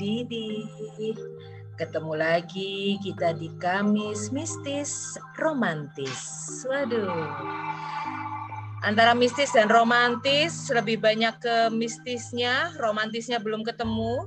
[0.00, 0.64] Didi.
[1.76, 6.20] Ketemu lagi kita di Kamis Mistis Romantis.
[6.64, 7.28] Waduh.
[8.80, 14.24] Antara mistis dan romantis, lebih banyak ke mistisnya, romantisnya belum ketemu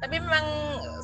[0.00, 0.46] tapi memang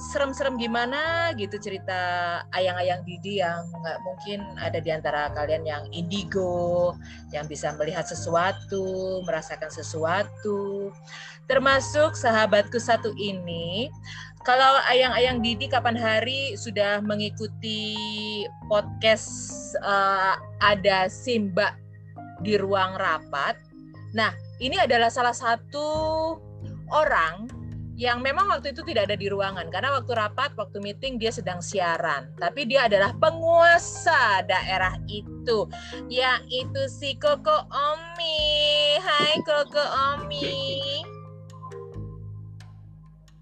[0.08, 6.96] serem-serem gimana gitu cerita ayang-ayang Didi yang nggak mungkin ada di antara kalian yang indigo,
[7.28, 10.88] yang bisa melihat sesuatu, merasakan sesuatu.
[11.44, 13.92] Termasuk sahabatku satu ini,
[14.48, 17.92] kalau ayang-ayang Didi kapan hari sudah mengikuti
[18.72, 19.28] podcast
[19.84, 21.76] uh, ada Simba
[22.40, 23.60] di ruang rapat.
[24.16, 24.32] Nah,
[24.64, 25.88] ini adalah salah satu
[26.88, 27.65] orang
[27.96, 31.64] yang memang waktu itu tidak ada di ruangan karena waktu rapat, waktu meeting dia sedang
[31.64, 32.28] siaran.
[32.36, 35.64] Tapi dia adalah penguasa daerah itu,
[36.12, 39.00] yaitu si Koko Omi.
[39.00, 39.80] Hai Koko
[40.12, 41.00] Omi.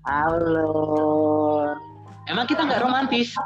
[0.06, 1.74] Halo.
[2.30, 3.34] Emang kita nggak romantis?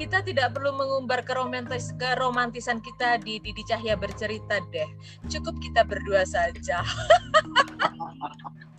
[0.00, 4.88] kita tidak perlu mengumbar keromantis keromantisan kita di Didi Cahya bercerita deh.
[5.28, 6.80] Cukup kita berdua saja.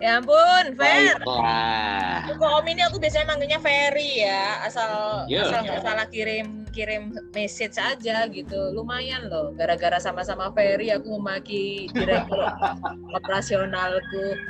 [0.00, 1.20] ya ampun, Fer.
[1.20, 5.44] Kok Om ini aku biasanya manggilnya Ferry ya, asal yeah.
[5.44, 8.72] asal nggak salah kirim kirim message aja gitu.
[8.72, 12.40] Lumayan loh, gara-gara sama-sama Ferry aku memaki direktur
[13.20, 14.40] operasionalku.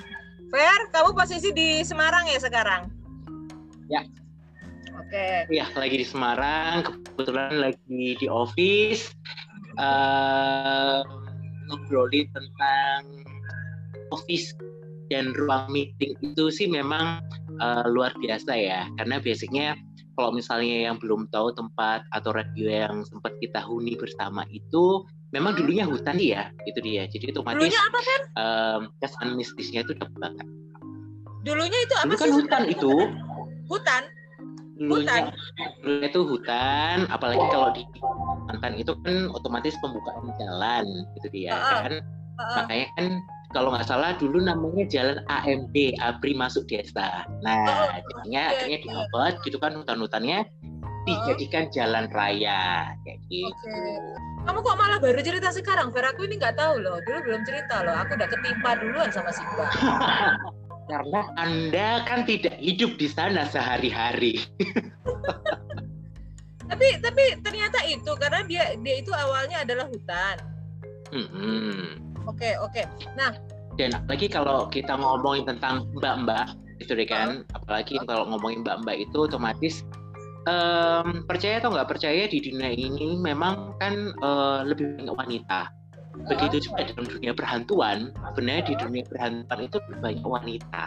[0.50, 2.90] Fer, kamu posisi di Semarang ya sekarang?
[3.90, 4.06] Ya.
[4.98, 5.46] Oke.
[5.46, 5.58] Okay.
[5.58, 6.86] Iya, lagi di Semarang.
[6.86, 9.14] Kebetulan lagi di office.
[9.78, 11.06] Uh,
[11.70, 13.22] ngobrolin tentang
[14.10, 14.50] office
[15.10, 17.20] dan ruang meeting itu sih memang
[17.58, 18.86] uh, luar biasa ya.
[18.96, 19.74] Karena basicnya
[20.14, 25.58] kalau misalnya yang belum tahu tempat atau radio yang sempat kita huni bersama itu memang
[25.58, 27.10] dulunya hutan ya itu dia.
[27.10, 30.46] Jadi otomatis dulunya apa kan um, kesan mistisnya itu dapat banget.
[31.42, 32.94] Dulunya itu apa Dulu kan sih hutan itu.
[33.66, 34.02] Hutan?
[34.80, 35.28] Dulunya
[35.84, 37.84] dulunya itu hutan apalagi kalau di
[38.48, 40.84] mantan itu kan otomatis pembukaan jalan
[41.18, 41.80] gitu dia uh -uh.
[41.84, 41.92] kan.
[42.00, 42.56] Uh -uh.
[42.64, 43.06] makanya kan
[43.50, 47.26] kalau nggak salah dulu namanya Jalan AMD Abri Masuk Desa.
[47.42, 48.54] Nah, oh, jadinya okay.
[48.54, 50.46] akhirnya diobot gitu kan hutan-hutannya
[51.02, 53.50] dijadikan jalan raya kayak gitu.
[53.50, 53.98] Okay.
[54.46, 55.90] Kamu kok malah baru cerita sekarang?
[55.90, 57.02] Vera aku ini nggak tahu loh.
[57.04, 57.96] Dulu belum cerita loh.
[57.98, 59.42] Aku udah ketimpa duluan sama si.
[60.90, 64.42] Karena Anda kan tidak hidup di sana sehari-hari.
[66.70, 70.36] tapi tapi ternyata itu karena dia dia itu awalnya adalah hutan.
[71.10, 72.09] Mm -hmm.
[72.30, 72.82] Oke, oke.
[73.18, 73.34] Nah,
[73.74, 78.62] dan apalagi kalau kita ngomongin tentang mbak-mbak itu deh kan, uh, apalagi uh, kalau ngomongin
[78.62, 79.82] mbak-mbak itu otomatis
[80.46, 85.70] um, percaya atau nggak percaya di dunia ini memang kan uh, lebih banyak wanita.
[86.26, 87.98] Begitu juga dalam dunia perhantuan,
[88.32, 90.84] sebenarnya di dunia perhantuan itu lebih banyak wanita.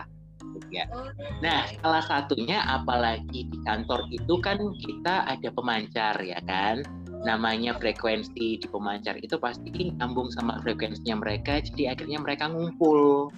[0.70, 0.86] Ya.
[0.94, 1.10] Oh,
[1.42, 6.86] nah, salah satunya apalagi di kantor itu kan kita ada pemancar ya kan
[7.24, 13.32] namanya frekuensi di pemancar itu pasti nyambung sama frekuensinya mereka jadi akhirnya mereka ngumpul.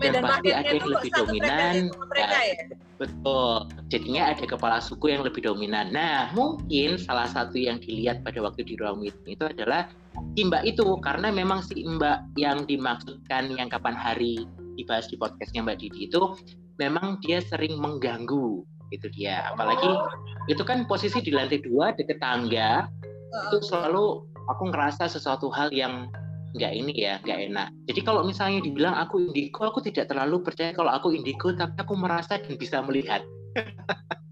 [0.00, 1.74] Dan Medan pasti ada yang lebih dominan.
[2.16, 2.54] ya, ya?
[2.96, 3.68] betul.
[3.92, 5.92] Jadinya ada kepala suku yang lebih dominan.
[5.92, 9.86] Nah mungkin salah satu yang dilihat pada waktu di ruang meeting itu adalah
[10.34, 14.48] si mbak itu karena memang si mbak yang dimaksudkan yang kapan hari
[14.80, 16.34] dibahas di podcastnya mbak Didi itu
[16.80, 19.44] memang dia sering mengganggu itu dia.
[19.52, 20.08] Apalagi oh.
[20.48, 22.88] itu kan posisi di lantai dua deket tangga
[23.32, 26.08] itu selalu aku ngerasa sesuatu hal yang
[26.52, 27.68] nggak ini ya nggak enak.
[27.88, 31.96] Jadi kalau misalnya dibilang aku indigo aku tidak terlalu percaya kalau aku indigo tapi aku
[31.96, 33.24] merasa dan bisa melihat.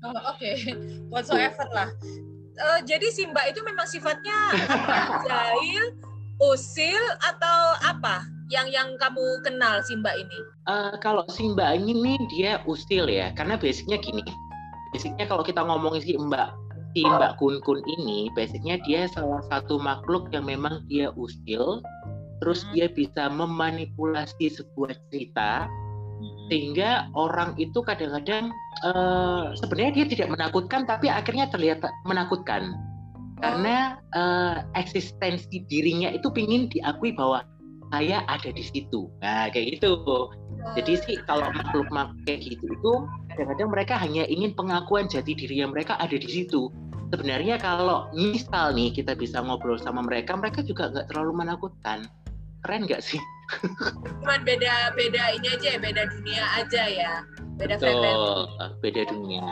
[0.00, 0.40] Oh, oke.
[0.40, 0.72] Okay.
[1.12, 1.92] whatsoever lah.
[2.60, 4.52] Uh, jadi Simba itu memang sifatnya
[5.28, 5.96] jahil
[6.40, 8.24] usil atau apa?
[8.48, 10.40] Yang yang kamu kenal Simba ini?
[10.68, 13.32] Uh, kalau Simba ini dia usil ya.
[13.36, 14.24] Karena basicnya gini.
[14.96, 19.78] Basicnya kalau kita ngomongin si Mbak si Mbak Kun Kun ini basicnya dia salah satu
[19.78, 21.82] makhluk yang memang dia usil
[22.40, 22.70] terus hmm.
[22.74, 26.50] dia bisa memanipulasi sebuah cerita hmm.
[26.50, 28.50] sehingga orang itu kadang-kadang
[28.82, 32.74] uh, sebenarnya dia tidak menakutkan tapi akhirnya terlihat menakutkan
[33.40, 37.44] karena uh, eksistensi dirinya itu ingin diakui bahwa
[37.90, 39.96] saya ada di situ nah kayak gitu
[40.76, 42.92] jadi sih kalau makhluk-makhluk kayak gitu itu
[43.30, 46.68] kadang-kadang mereka hanya ingin pengakuan jati diri yang mereka ada di situ.
[47.10, 52.06] Sebenarnya kalau misal nih kita bisa ngobrol sama mereka, mereka juga nggak terlalu menakutkan.
[52.62, 53.18] Keren nggak sih?
[54.22, 57.12] Cuman beda beda ini aja ya, beda dunia aja ya.
[57.58, 58.46] Beda Betul,
[58.78, 59.48] beda dunia.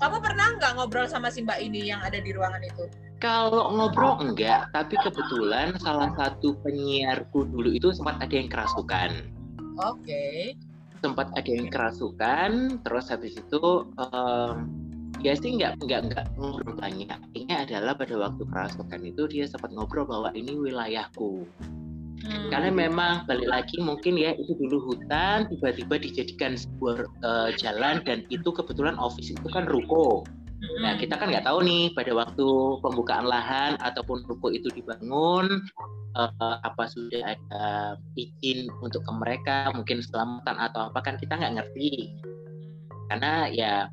[0.00, 2.84] Kamu pernah nggak ngobrol sama si Mbak ini yang ada di ruangan itu?
[3.20, 9.28] Kalau ngobrol enggak, tapi kebetulan salah satu penyiarku dulu itu sempat ada yang kerasukan.
[9.76, 10.04] Oke.
[10.04, 10.69] Okay.
[11.00, 14.54] Sempat ada yang kerasukan, terus habis itu um,
[15.24, 17.18] ya sih nggak nggak nggak ngobrol banyak.
[17.36, 21.48] Ini adalah pada waktu kerasukan itu dia sempat ngobrol bahwa ini wilayahku.
[22.20, 22.52] Hmm.
[22.52, 28.28] Karena memang balik lagi mungkin ya itu dulu hutan tiba-tiba dijadikan sebuah uh, jalan dan
[28.28, 30.28] itu kebetulan office itu kan ruko.
[30.60, 32.48] Nah, kita kan nggak tahu nih pada waktu
[32.84, 35.64] pembukaan lahan ataupun ruko itu dibangun
[36.16, 37.64] uh, apa sudah ada
[38.20, 42.12] izin untuk ke mereka, mungkin selamatan atau apa kan kita nggak ngerti.
[43.08, 43.88] Karena ya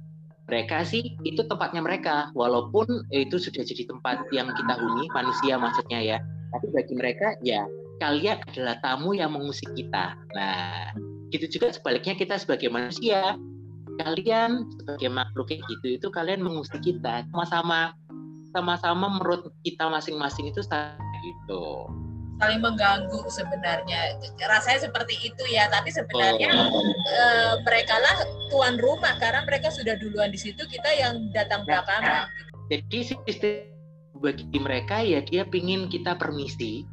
[0.47, 5.99] mereka sih itu tempatnya mereka, walaupun itu sudah jadi tempat yang kita huni manusia maksudnya
[6.03, 6.17] ya.
[6.51, 7.63] Tapi bagi mereka ya
[8.03, 10.15] kalian adalah tamu yang mengusik kita.
[10.35, 10.91] Nah,
[11.31, 13.35] gitu juga sebaliknya kita sebagai manusia
[13.99, 17.25] kalian sebagai makhluk kayak gitu itu kalian mengusik kita.
[17.33, 17.93] Sama-sama
[18.55, 20.61] sama-sama menurut kita masing-masing itu
[21.25, 21.65] gitu.
[22.37, 24.17] Saling mengganggu sebenarnya.
[24.37, 26.85] Rasanya seperti itu ya tapi sebenarnya oh.
[26.93, 27.23] e,
[27.65, 28.17] mereka lah
[28.53, 32.25] tuan rumah karena mereka sudah duluan di situ kita yang datang nah, belakangan.
[32.69, 33.73] jadi sistem
[34.17, 36.85] bagi mereka ya dia pingin kita permisi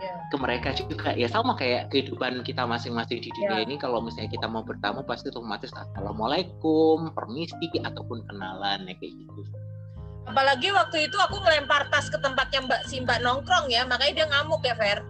[0.00, 0.16] yeah.
[0.32, 3.66] ke mereka juga ya sama kayak kehidupan kita masing-masing di dunia yeah.
[3.68, 9.42] ini kalau misalnya kita mau bertamu pasti otomatis assalamualaikum permisi ataupun kenalan ya kayak gitu
[10.26, 14.26] apalagi waktu itu aku ngelempar tas ke tempatnya mbak si mbak nongkrong ya makanya dia
[14.30, 15.00] ngamuk ya Fer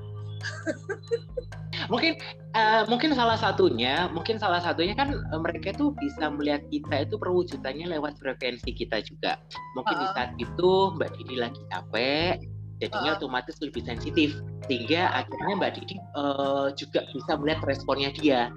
[1.92, 2.16] mungkin
[2.56, 7.86] uh, mungkin salah satunya mungkin salah satunya kan mereka tuh bisa melihat kita itu perwujudannya
[7.98, 9.36] lewat frekuensi kita juga
[9.76, 10.08] mungkin uh -uh.
[10.08, 14.34] di saat itu mbak Didi lagi capek jadinya otomatis lebih sensitif
[14.66, 18.50] sehingga akhirnya Mbak Didi uh, juga bisa melihat responnya dia.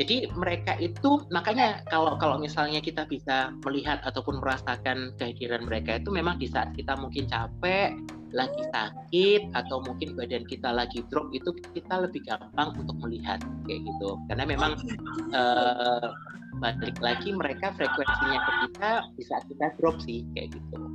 [0.00, 6.08] Jadi mereka itu makanya kalau kalau misalnya kita bisa melihat ataupun merasakan kehadiran mereka itu
[6.08, 7.96] memang di saat kita mungkin capek
[8.32, 13.84] lagi sakit atau mungkin badan kita lagi drop itu kita lebih gampang untuk melihat kayak
[13.84, 14.16] gitu.
[14.32, 14.72] Karena memang
[15.36, 16.08] uh,
[16.64, 20.89] balik lagi mereka frekuensinya ke kita di saat kita drop sih kayak gitu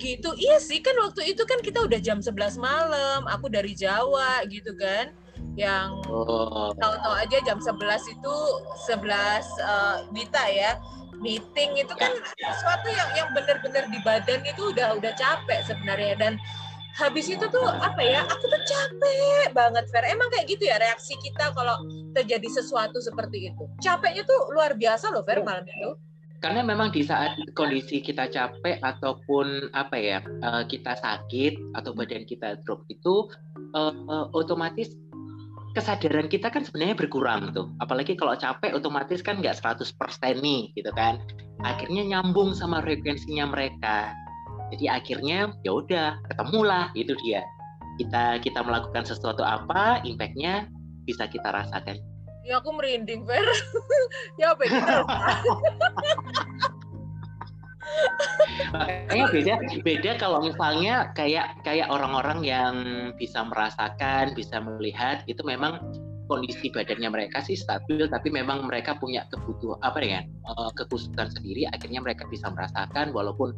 [0.00, 0.32] gitu.
[0.34, 4.72] Iya sih kan waktu itu kan kita udah jam 11 malam aku dari Jawa gitu
[4.80, 5.12] kan.
[5.54, 6.72] Yang oh.
[6.80, 8.36] tahu-tahu aja jam 11 itu
[8.88, 8.96] 11
[9.60, 10.80] uh, Bita ya
[11.20, 16.16] meeting itu kan sesuatu yang yang benar-benar di badan itu udah udah capek sebenarnya.
[16.16, 16.32] Dan
[16.96, 20.08] habis itu tuh apa ya aku tuh capek banget Fer.
[20.08, 21.76] Emang kayak gitu ya reaksi kita kalau
[22.16, 23.64] terjadi sesuatu seperti itu?
[23.84, 26.09] Capeknya tuh luar biasa loh Fer malam itu
[26.40, 32.24] karena memang di saat kondisi kita capek ataupun apa ya uh, kita sakit atau badan
[32.24, 33.28] kita drop itu
[33.76, 34.88] uh, uh, otomatis
[35.76, 37.70] kesadaran kita kan sebenarnya berkurang tuh.
[37.78, 39.92] Apalagi kalau capek otomatis kan nggak 100%
[40.40, 41.20] nih gitu kan.
[41.62, 44.16] Akhirnya nyambung sama frekuensinya mereka.
[44.72, 47.44] Jadi akhirnya ya udah ketemulah itu dia.
[48.00, 50.72] Kita kita melakukan sesuatu apa impactnya
[51.04, 52.00] bisa kita rasakan
[52.44, 53.44] Ya aku merinding, Fer.
[54.40, 54.96] ya apa gitu.
[58.70, 62.74] Makanya beda beda kalau misalnya kayak kayak orang-orang yang
[63.18, 65.82] bisa merasakan, bisa melihat itu memang
[66.30, 71.66] kondisi badannya mereka sih stabil tapi memang mereka punya kebutuhan apa ya eh, kekhususan sendiri
[71.74, 73.50] akhirnya mereka bisa merasakan walaupun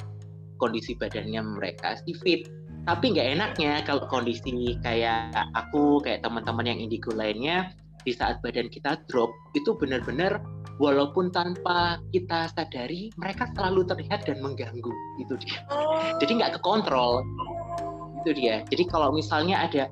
[0.57, 2.49] kondisi badannya mereka sih fit
[2.89, 7.71] tapi nggak enaknya kalau kondisi kayak aku kayak teman-teman yang indigo lainnya
[8.03, 10.43] di saat badan kita drop itu benar-benar
[10.81, 14.93] walaupun tanpa kita sadari mereka selalu terlihat dan mengganggu.
[15.21, 15.63] Itu dia.
[15.71, 16.19] Oh.
[16.19, 17.23] jadi nggak kekontrol.
[18.23, 18.63] Itu dia.
[18.71, 19.91] Jadi kalau misalnya ada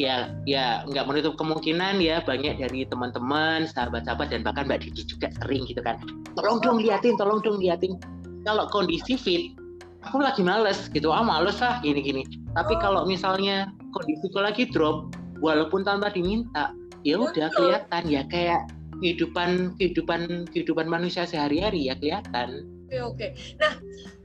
[0.00, 5.28] ya ya nggak menutup kemungkinan ya banyak dari teman-teman sahabat-sahabat dan bahkan mbak Didi juga
[5.44, 6.00] sering gitu kan.
[6.36, 8.00] Tolong dong liatin tolong dong liatin.
[8.48, 9.52] Kalau kondisi fit
[10.00, 11.12] aku lagi males gitu.
[11.12, 12.24] Ah males lah gini gini
[12.54, 16.74] tapi kalau misalnya kondisiku lagi drop walaupun tanpa diminta
[17.06, 18.62] ya udah kelihatan ya kayak
[19.00, 22.68] kehidupan kehidupan kehidupan manusia sehari-hari ya kelihatan.
[22.86, 23.26] Oke oke.
[23.56, 23.72] Nah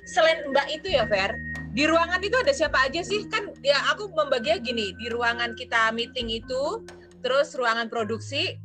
[0.06, 1.34] selain Mbak itu ya Fer,
[1.74, 3.26] di ruangan itu ada siapa aja sih?
[3.28, 6.86] Kan ya aku membaginya gini, di ruangan kita meeting itu,
[7.26, 8.56] terus ruangan produksi,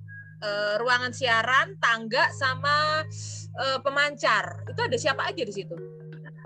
[0.45, 3.03] uh, ruangan siaran, tangga sama
[3.57, 4.69] uh, pemancar.
[4.69, 5.75] Itu ada siapa aja di situ?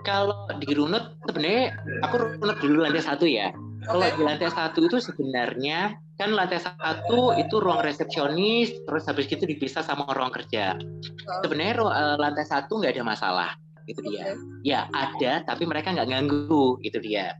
[0.05, 3.51] Kalau di runut sebenarnya aku runut dulu lantai satu ya.
[3.85, 9.43] Kalau di lantai satu itu sebenarnya kan lantai satu itu ruang resepsionis, terus habis itu
[9.43, 10.75] dipisah sama ruang kerja.
[10.75, 11.41] Oh.
[11.45, 13.49] Sebenarnya uh, lantai satu nggak ada masalah,
[13.85, 14.33] itu dia.
[14.63, 17.35] Ya ada, tapi mereka nggak ganggu, itu dia.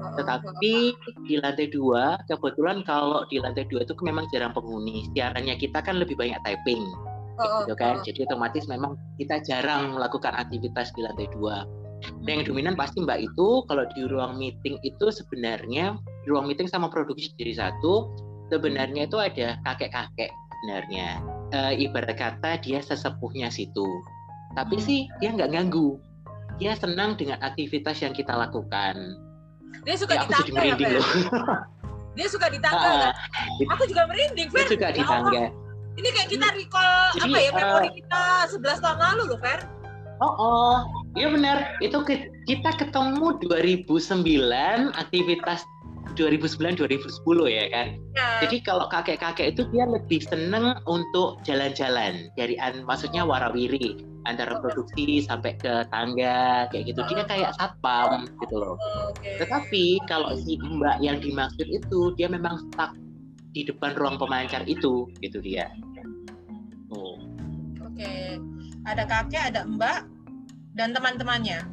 [0.00, 0.74] Oh, Tetapi
[1.28, 5.08] di lantai dua, kebetulan kalau di lantai dua itu memang jarang penghuni.
[5.16, 6.84] Siarannya kita kan lebih banyak typing,
[7.64, 8.04] gitu kan.
[8.04, 11.64] Jadi otomatis memang kita jarang melakukan aktivitas di lantai dua
[12.24, 16.68] Nah, yang dominan pasti Mbak itu kalau di ruang meeting itu sebenarnya di ruang meeting
[16.68, 18.08] sama produksi jadi satu,
[18.48, 21.08] sebenarnya itu ada kakek-kakek sebenarnya.
[21.50, 23.86] E, ibarat kata dia sesepuhnya situ.
[24.56, 24.84] Tapi hmm.
[24.84, 25.96] sih dia nggak ganggu.
[26.60, 29.16] Dia senang dengan aktivitas yang kita lakukan.
[29.88, 31.08] Dia suka ya, aku jadi merinding loh.
[32.18, 32.50] Dia suka.
[32.50, 33.14] Uh, kan?
[33.70, 34.66] Aku juga merinding, Fer.
[34.66, 35.46] Dia suka di tangga.
[35.94, 39.60] Ini kayak kita recall Jadi, apa ya memori uh, kita 11 tahun lalu loh, Fer.
[40.20, 40.76] Oh, oh,
[41.16, 41.78] iya benar.
[41.82, 42.02] Itu
[42.46, 43.86] kita ketemu 2009
[44.94, 45.66] aktivitas
[46.18, 47.86] 2009 2010 ya kan.
[48.18, 48.28] Ya.
[48.42, 55.24] Jadi kalau kakek-kakek itu dia lebih seneng untuk jalan-jalan dari an maksudnya warawiri antara produksi
[55.24, 57.00] sampai ke tangga kayak gitu.
[57.08, 58.74] Dia kayak satpam gitu loh.
[59.16, 59.38] Okay.
[59.40, 62.92] Tetapi kalau si Mbak yang dimaksud itu dia memang stuck
[63.50, 65.70] di depan ruang pemancar itu gitu dia.
[66.90, 67.18] Oh.
[67.86, 68.02] Oke.
[68.02, 68.50] Okay
[68.88, 70.08] ada kakek, ada mbak,
[70.74, 71.66] dan teman-temannya.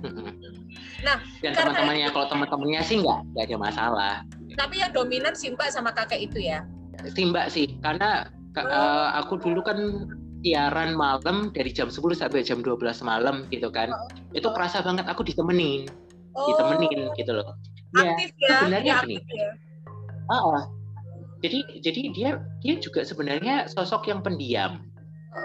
[1.05, 4.13] Nah, dan teman-temannya kalau teman-temannya sih nggak nggak ada masalah.
[4.57, 6.65] Tapi yang dominan si mbak sama kakek itu ya?
[7.13, 8.25] Si mbak sih, karena
[8.57, 8.65] oh.
[8.65, 10.09] uh, aku dulu kan
[10.41, 13.93] siaran malam dari jam 10 sampai jam 12 malam gitu kan.
[13.93, 14.09] Oh.
[14.33, 15.85] Itu kerasa banget aku ditemenin.
[16.33, 16.53] Oh.
[16.53, 17.57] Ditemenin gitu loh.
[17.95, 19.15] Ya, aktif ya, sebenarnya ya, gini.
[19.33, 19.49] Ya.
[20.27, 20.65] Uh,
[21.45, 22.29] jadi jadi dia
[22.65, 24.83] dia juga sebenarnya sosok yang pendiam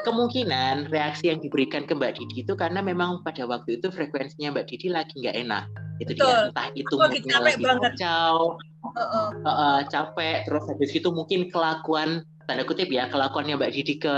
[0.02, 4.66] kemungkinan reaksi yang diberikan ke Mbak Didi itu karena memang pada waktu itu frekuensinya Mbak
[4.70, 5.64] Didi lagi nggak enak.
[6.02, 7.92] Itu dia entah itu capek lagi banget.
[7.94, 8.58] kacau.
[8.82, 9.26] Uh -uh.
[9.42, 10.46] Uh -uh, capek.
[10.48, 14.16] Terus habis itu mungkin kelakuan tanda kutip ya kelakuannya Mbak Didi ke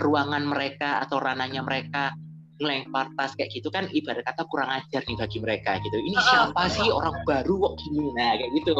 [0.00, 2.16] ruangan mereka atau ranahnya mereka
[2.62, 5.98] ngelempar tas kayak gitu kan ibarat kata kurang ajar nih bagi mereka gitu.
[5.98, 6.88] Ini siapa sih?
[6.88, 8.12] Orang baru kok gini.
[8.14, 8.76] Nah kayak gitu.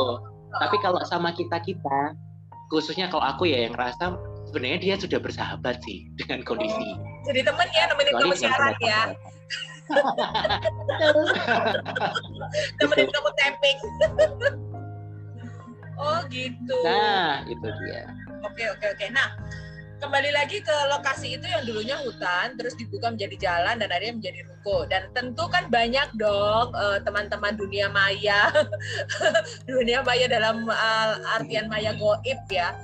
[0.52, 2.14] Tapi kalau sama kita kita
[2.72, 4.16] khususnya kalau aku ya yang rasa
[4.52, 6.76] sebenarnya dia sudah bersahabat sih dengan kondisi.
[6.76, 9.02] Oh, jadi temen ya nemenin kamu siaran ya.
[12.76, 13.78] nemenin kamu tapping.
[16.04, 16.76] oh gitu.
[16.84, 18.12] Nah itu dia.
[18.44, 19.06] Oke oke oke.
[19.08, 19.40] Nah
[20.04, 24.40] kembali lagi ke lokasi itu yang dulunya hutan terus dibuka menjadi jalan dan akhirnya menjadi
[24.52, 28.50] ruko dan tentu kan banyak dong uh, teman-teman dunia maya
[29.70, 32.74] dunia maya dalam uh, artian maya goib ya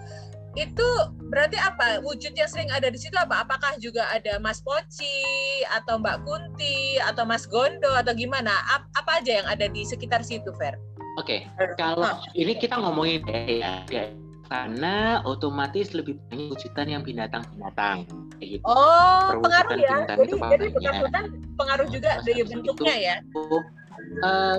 [0.58, 0.90] itu
[1.30, 5.22] berarti apa wujudnya sering ada di situ apa apakah juga ada Mas Poci
[5.70, 10.26] atau Mbak Kunti atau Mas Gondo atau gimana Ap apa aja yang ada di sekitar
[10.26, 10.74] situ Fer?
[11.18, 11.74] Oke okay.
[11.78, 12.18] kalau oh.
[12.34, 14.10] ini kita ngomongin ya, ya
[14.48, 18.08] karena otomatis lebih banyak wujudan yang binatang-binatang
[18.40, 18.64] gitu.
[18.64, 20.08] Oh, pengaruh ya.
[20.08, 21.10] Jadi jadi pengaruh
[21.60, 23.16] pengaruh juga dari bentuknya itu, ya.
[24.24, 24.56] Uh,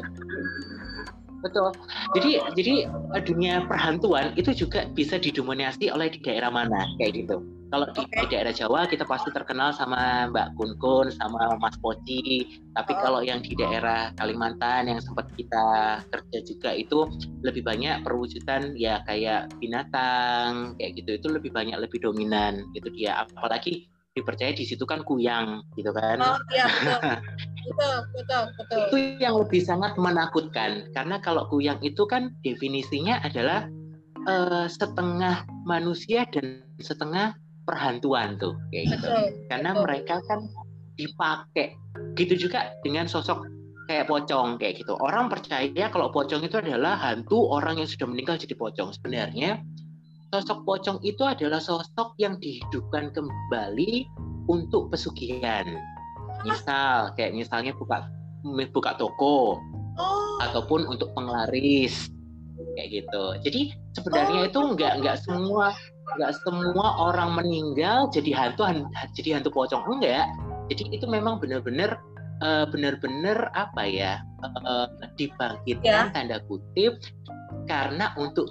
[1.39, 1.71] Betul.
[2.17, 7.39] Jadi jadi eh, dunia perhantuan itu juga bisa didominasi oleh di daerah mana kayak gitu.
[7.69, 8.25] Kalau di, okay.
[8.25, 12.49] di daerah Jawa kita pasti terkenal sama Mbak Kun Kun sama Mas Poci.
[12.73, 12.99] Tapi oh.
[12.99, 17.05] kalau yang di daerah Kalimantan yang sempat kita kerja juga itu
[17.45, 21.09] lebih banyak perwujudan ya kayak binatang kayak gitu.
[21.21, 23.21] Itu lebih banyak lebih dominan gitu dia.
[23.21, 23.85] Apalagi
[24.17, 26.17] dipercaya di situ kan kuyang gitu kan.
[26.19, 26.99] Oh iya betul.
[27.67, 28.79] betul, betul, betul.
[28.87, 33.67] Itu yang lebih sangat menakutkan karena kalau kuyang itu kan definisinya adalah
[34.27, 37.35] uh, setengah manusia dan setengah
[37.67, 39.07] perhantuan tuh kayak gitu.
[39.07, 39.83] Betul, karena betul.
[39.85, 40.39] mereka kan
[40.97, 41.67] dipakai.
[42.15, 43.45] Gitu juga dengan sosok
[43.89, 44.93] kayak pocong kayak gitu.
[45.01, 48.93] Orang percaya kalau pocong itu adalah hantu orang yang sudah meninggal jadi pocong.
[48.93, 49.61] Sebenarnya
[50.29, 54.05] sosok pocong itu adalah sosok yang dihidupkan kembali
[54.49, 55.65] untuk pesugihan.
[56.45, 58.07] Misal kayak misalnya buka
[58.71, 59.59] buka toko
[59.99, 60.37] oh.
[60.43, 62.07] ataupun untuk penglaris
[62.75, 63.23] kayak gitu.
[63.43, 63.61] Jadi
[63.95, 64.49] sebenarnya oh.
[64.49, 65.75] itu nggak nggak semua
[66.17, 68.65] nggak semua orang meninggal jadi hantu
[69.13, 70.25] jadi hantu pocong enggak.
[70.69, 71.97] Jadi itu memang benar-benar
[72.45, 74.21] uh, benar-benar apa ya
[74.65, 76.13] uh, dibangkitkan yeah.
[76.13, 77.01] tanda kutip
[77.65, 78.47] karena untuk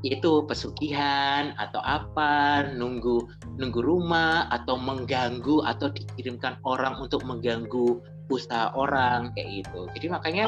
[0.00, 3.20] itu pesugihan atau apa nunggu
[3.60, 8.00] nunggu rumah atau mengganggu atau dikirimkan orang untuk mengganggu
[8.32, 10.44] usaha orang kayak gitu jadi makanya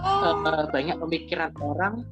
[0.00, 0.40] oh.
[0.40, 2.08] uh, banyak pemikiran orang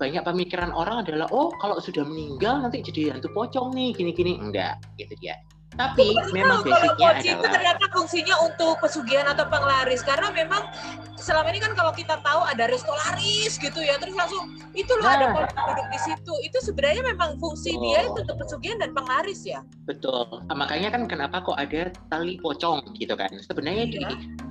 [0.00, 4.32] banyak pemikiran orang adalah oh kalau sudah meninggal nanti jadi hantu pocong nih gini gini
[4.38, 5.36] enggak gitu dia
[5.80, 10.04] tapi memang basicnya adalah itu ternyata fungsinya untuk pesugihan atau penglaris.
[10.04, 10.68] Karena memang
[11.16, 15.08] selama ini kan kalau kita tahu ada resto laris gitu ya terus langsung itu loh
[15.08, 15.16] nah.
[15.16, 16.34] ada penduduk di situ.
[16.44, 17.80] Itu sebenarnya memang fungsi oh.
[17.80, 19.64] dia itu untuk pesugihan dan penglaris ya.
[19.88, 20.44] Betul.
[20.52, 23.32] Nah, makanya kan kenapa kok ada tali pocong gitu kan?
[23.40, 23.92] Sebenarnya iya.
[23.92, 24.00] di,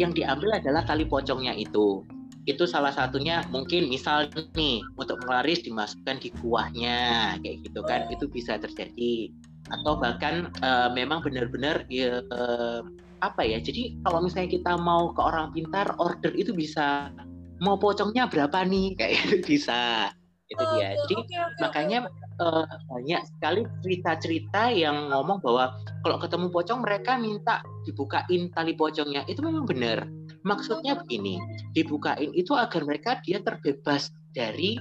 [0.01, 2.01] yang diambil adalah tali pocongnya itu.
[2.49, 4.25] Itu salah satunya mungkin misal
[4.57, 8.09] nih untuk menglaris dimasukkan di kuahnya kayak gitu kan.
[8.09, 9.29] Itu bisa terjadi
[9.69, 11.85] atau bahkan uh, memang benar-benar
[12.33, 12.81] uh,
[13.19, 17.11] apa ya jadi kalau misalnya kita mau ke orang pintar order itu bisa
[17.59, 18.87] mau pocongnya berapa nih?
[18.97, 20.09] Kayak itu bisa.
[20.49, 21.99] Itu oh, dia jadi okay, okay, makanya
[22.39, 25.75] Uh, banyak sekali cerita-cerita yang ngomong bahwa
[26.07, 29.27] kalau ketemu pocong mereka minta dibukain tali pocongnya.
[29.27, 30.07] Itu memang benar.
[30.47, 31.35] Maksudnya begini
[31.75, 34.79] dibukain itu agar mereka dia terbebas dari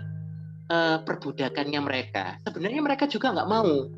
[0.71, 2.39] uh, perbudakannya mereka.
[2.47, 3.91] Sebenarnya mereka juga nggak mau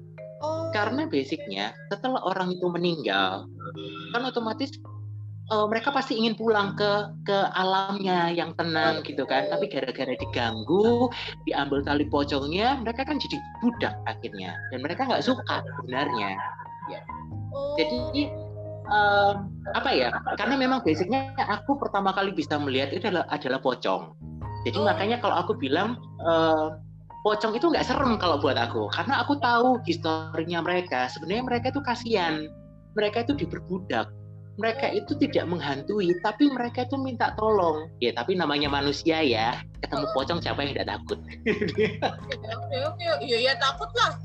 [0.72, 3.44] Karena basicnya setelah orang itu meninggal,
[4.16, 4.72] kan otomatis
[5.52, 9.50] uh, mereka pasti ingin pulang ke ke alamnya yang tenang gitu kan.
[9.52, 11.12] Tapi gara-gara diganggu,
[11.44, 14.56] diambil tali pocongnya, mereka kan jadi budak akhirnya.
[14.72, 16.38] Dan mereka nggak suka sebenarnya.
[16.88, 17.00] Ya.
[17.76, 18.32] Jadi
[18.88, 19.44] uh,
[19.76, 20.08] apa ya?
[20.40, 24.16] Karena memang basicnya aku pertama kali bisa melihat itu adalah adalah pocong.
[24.64, 26.76] Jadi makanya kalau aku bilang uh,
[27.22, 28.88] pocong itu nggak serem kalau buat aku.
[28.92, 31.08] Karena aku tahu historinya mereka.
[31.10, 32.48] Sebenarnya mereka itu kasihan.
[32.96, 34.10] Mereka itu diperbudak.
[34.60, 37.88] Mereka itu tidak menghantui tapi mereka itu minta tolong.
[38.02, 39.56] Ya tapi namanya manusia ya.
[39.80, 41.18] Ketemu pocong siapa yang tidak takut?
[42.68, 44.20] Oke oke iya ya takut lah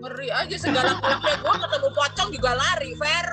[0.00, 3.26] ngeri aja segala keluarga gue ketemu pocong juga lari fair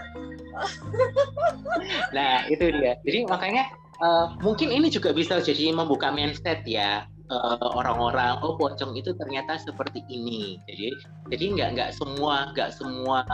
[2.14, 2.94] nah itu dia.
[3.02, 8.54] Jadi makanya uh, mungkin ini juga bisa jadi membuka mindset ya Eh, orang-orang uh, oh
[8.62, 10.62] pocong itu ternyata seperti ini.
[10.70, 10.88] Jadi
[11.34, 13.26] jadi nggak nggak semua nggak semua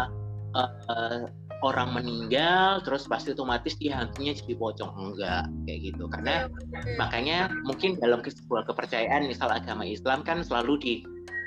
[0.56, 1.28] uh, uh,
[1.60, 4.92] orang meninggal terus pasti otomatis dia hantunya jadi pocong.
[4.96, 6.08] Enggak kayak gitu.
[6.08, 6.48] Karena
[6.96, 10.94] makanya mungkin dalam sebuah kepercayaan misal agama Islam kan selalu di,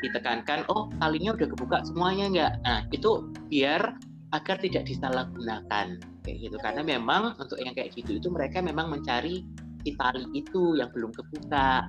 [0.05, 3.97] ditekankan oh talinya udah kebuka semuanya enggak nah itu biar
[4.37, 6.57] agar tidak disalahgunakan kayak gitu.
[6.61, 9.41] Karena memang untuk yang kayak gitu itu mereka memang mencari
[9.83, 11.89] si tali itu yang belum kebuka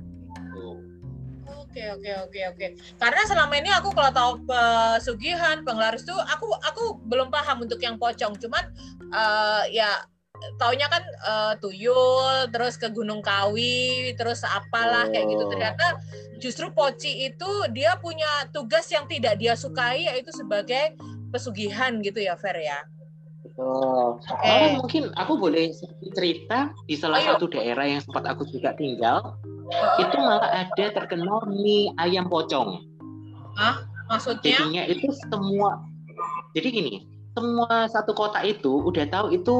[1.74, 2.68] Oke oke oke oke.
[3.02, 7.98] Karena selama ini aku kalau tahu pesugihan, penglaris tuh aku aku belum paham untuk yang
[7.98, 8.38] pocong.
[8.38, 8.62] Cuman
[9.10, 10.06] uh, ya
[10.62, 15.50] taunya kan uh, tuyul, terus ke Gunung Kawi, terus apalah kayak gitu.
[15.50, 15.98] Ternyata
[16.38, 20.94] justru poci itu dia punya tugas yang tidak dia sukai yaitu sebagai
[21.34, 22.86] pesugihan gitu ya Fer ya.
[23.42, 24.22] Betul.
[24.24, 24.78] Okay.
[24.78, 25.74] mungkin aku boleh
[26.14, 27.34] cerita di salah Ayo.
[27.34, 29.42] satu daerah yang sempat aku juga tinggal
[30.00, 32.84] itu malah ada terkenal mie ayam pocong.
[33.56, 33.86] Hah?
[34.12, 34.60] Maksudnya?
[34.60, 35.82] Jadinya itu semua.
[36.54, 36.94] Jadi gini,
[37.34, 39.56] semua satu kota itu udah tahu itu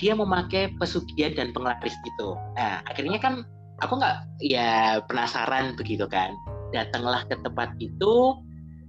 [0.00, 2.34] dia memakai pesugihan dan penglaris gitu.
[2.58, 3.46] Nah, akhirnya kan
[3.84, 6.34] aku nggak ya penasaran begitu kan.
[6.72, 8.40] Datanglah ke tempat itu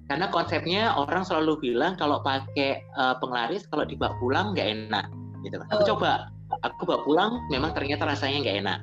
[0.07, 5.05] karena konsepnya orang selalu bilang kalau pakai uh, penglaris kalau dibawa pulang nggak enak
[5.43, 5.67] gitu kan.
[5.75, 5.87] Aku oh.
[5.95, 6.31] coba,
[6.63, 8.79] aku bawa pulang memang ternyata rasanya nggak enak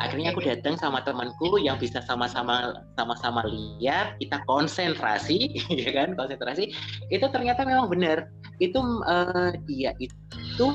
[0.00, 6.72] akhirnya aku datang sama temanku yang bisa sama-sama sama-sama lihat kita konsentrasi ya kan konsentrasi.
[7.08, 8.28] Itu ternyata memang benar.
[8.60, 10.66] Itu uh, dia itu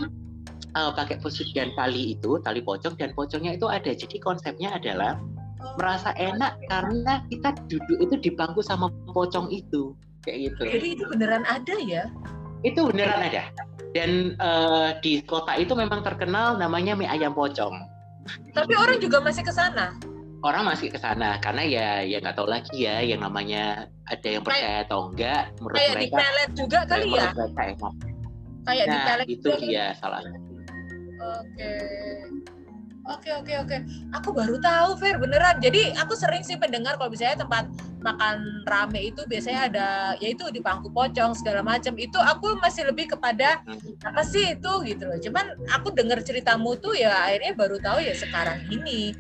[0.73, 1.21] uh, pakai
[1.53, 3.91] dan tali itu tali pocong dan pocongnya itu ada.
[3.93, 5.21] Jadi konsepnya adalah
[5.77, 9.93] merasa enak karena kita duduk itu di bangku sama pocong itu.
[10.21, 10.63] Kayak gitu.
[10.77, 12.03] Jadi itu beneran ada ya?
[12.62, 13.49] Itu beneran ada.
[13.91, 17.90] Dan uh, di kota itu memang terkenal namanya mie ayam pocong
[18.53, 19.95] tapi orang juga masih ke sana.
[20.41, 24.41] Orang masih ke sana karena ya ya nggak tahu lagi ya yang namanya ada yang
[24.41, 26.01] percaya atau enggak menurut kayak mereka.
[26.01, 27.29] Kayak di pelet juga kali ya.
[28.62, 30.21] Kayak nah, di pelet itu dia salah
[31.21, 31.73] Oke.
[33.09, 33.77] Oke oke oke.
[34.13, 35.57] Aku baru tahu Fer beneran.
[35.57, 37.65] Jadi aku sering sih mendengar kalau misalnya tempat
[38.01, 39.87] makan rame itu biasanya ada
[40.21, 41.97] yaitu di pangku pocong segala macam.
[41.97, 43.65] Itu aku masih lebih kepada
[44.05, 45.17] apa sih itu gitu loh.
[45.17, 49.17] Cuman aku dengar ceritamu tuh ya akhirnya baru tahu ya sekarang ini.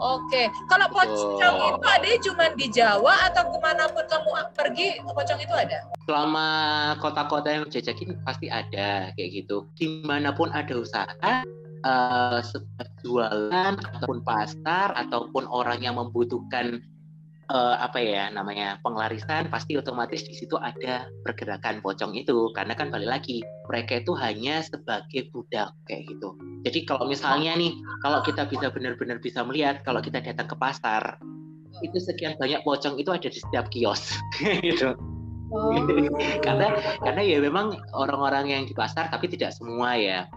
[0.00, 1.76] Oke, kalau pocong oh.
[1.76, 5.76] itu ada cuma di Jawa atau ke mana pun kamu pergi, pocong itu ada?
[6.08, 6.48] Selama
[7.04, 9.68] kota-kota yang jajakin pasti ada kayak gitu.
[9.76, 11.44] Di mana pun ada usaha,
[11.84, 12.40] uh,
[13.04, 16.80] jualan ataupun pasar ataupun orang yang membutuhkan
[17.52, 22.52] uh, apa ya namanya penglarisan pasti otomatis di situ ada pergerakan pocong itu.
[22.56, 26.36] Karena kan balik lagi mereka itu hanya sebagai budak kayak gitu.
[26.64, 31.20] Jadi kalau misalnya nih kalau kita bisa benar-benar bisa melihat kalau kita datang ke pasar
[31.80, 34.12] itu sekian banyak pocong itu ada di setiap kios
[34.66, 34.98] gitu
[35.50, 35.74] Oh.
[36.46, 40.30] karena karena ya memang orang-orang yang di pasar tapi tidak semua ya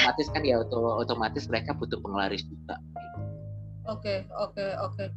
[0.00, 2.80] otomatis kan ya otomatis mereka butuh penglaris juga.
[3.84, 5.12] Oke oke oke.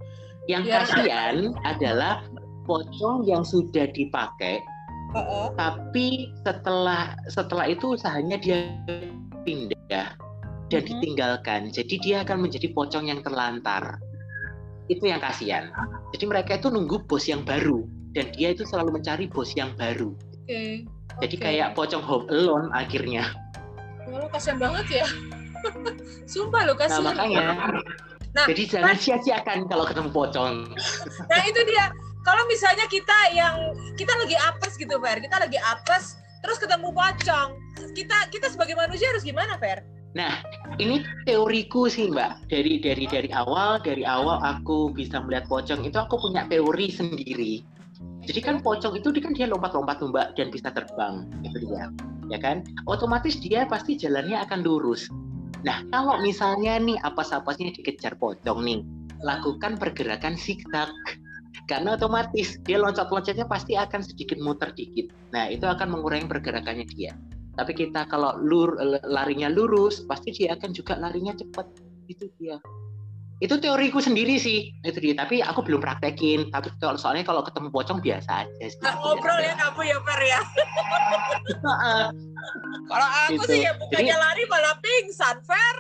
[0.52, 0.74] Yang ya.
[0.84, 2.28] kasihan adalah
[2.70, 4.62] pocong yang sudah dipakai
[5.14, 5.46] uh -uh.
[5.58, 8.70] tapi setelah setelah itu usahanya dia
[9.42, 10.14] pindah dan
[10.70, 10.82] uh -huh.
[10.86, 13.98] ditinggalkan jadi dia akan menjadi pocong yang terlantar
[14.90, 15.74] itu yang kasihan
[16.14, 20.14] jadi mereka itu nunggu bos yang baru dan dia itu selalu mencari bos yang baru
[20.50, 20.82] Oke.
[21.22, 21.46] Jadi Oke.
[21.46, 23.38] kayak pocong home alone akhirnya.
[24.10, 25.08] Wah, kasihan banget ya.
[26.34, 27.06] Sumpah lo Nah kasihan.
[27.06, 27.46] makanya.
[28.34, 30.74] Nah, jadi jangan sia-siakan kalau ketemu pocong.
[31.30, 31.94] Nah itu dia.
[32.26, 35.22] Kalau misalnya kita yang kita lagi apes gitu, Fer.
[35.22, 37.50] Kita lagi apes, terus ketemu pocong.
[37.94, 39.86] Kita kita sebagai manusia harus gimana, Fer?
[40.18, 40.42] Nah,
[40.82, 42.50] ini teoriku sih, Mbak.
[42.50, 47.62] Dari dari dari awal, dari awal aku bisa melihat pocong itu aku punya teori sendiri.
[48.30, 51.90] Jadi kan pocong itu dia kan dia lompat-lompat Mbak dan bisa terbang, itu dia.
[52.30, 52.62] Ya kan?
[52.86, 55.10] Otomatis dia pasti jalannya akan lurus.
[55.66, 58.80] Nah, kalau misalnya nih apa-apanya dikejar pocong nih,
[59.26, 60.88] lakukan pergerakan zigzag.
[61.66, 65.10] Karena otomatis dia loncat-loncatnya pasti akan sedikit muter dikit.
[65.34, 67.18] Nah, itu akan mengurangi pergerakannya dia.
[67.58, 68.78] Tapi kita kalau lur,
[69.10, 71.66] larinya lurus, pasti dia akan juga larinya cepat.
[72.08, 72.62] Itu dia.
[73.40, 74.76] Itu teoriku sendiri sih.
[74.84, 75.16] Itu dia.
[75.16, 76.52] Tapi aku belum praktekin.
[76.52, 78.80] Tapi kalau soalnya kalau ketemu pocong biasa aja sih.
[78.84, 80.42] Nah, ngobrol ya kamu ya, Fer ya.
[82.90, 83.48] Kalau aku Gitu.
[83.48, 85.78] sih ya bukannya Jadi- lari malah pingsan, Fer.